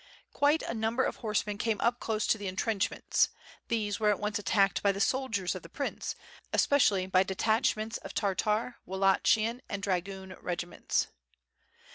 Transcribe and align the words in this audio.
Quite 0.33 0.63
a 0.63 0.73
number 0.73 1.03
of 1.03 1.17
horsemen 1.17 1.59
came 1.59 1.79
up 1.79 1.99
close 1.99 2.25
to 2.25 2.39
the 2.39 2.47
entrench 2.47 2.89
ments; 2.89 3.29
these 3.67 3.99
were 3.99 4.09
at 4.09 4.19
once 4.19 4.39
attacked 4.39 4.81
by 4.81 4.91
the 4.91 4.99
soldiers 4.99 5.53
of 5.53 5.61
the 5.61 5.69
prince, 5.69 6.15
especially 6.51 7.05
by 7.05 7.21
detachments 7.21 7.97
of 7.99 8.15
Tartar, 8.15 8.77
Wallaehian 8.87 9.61
and 9.69 9.83
dragoon 9.83 10.35
regiments. 10.41 11.09